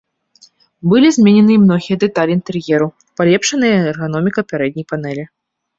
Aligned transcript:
Былі 0.93 1.07
змененыя 1.17 1.55
і 1.57 1.59
многія 1.67 1.99
дэталі 2.05 2.31
інтэр'еру, 2.39 2.87
палепшаная 3.23 3.73
эрганоміка 3.95 4.41
пярэдняй 4.55 4.85
панэлі. 4.95 5.25